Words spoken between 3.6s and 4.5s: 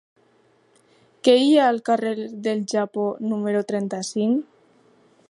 trenta-cinc?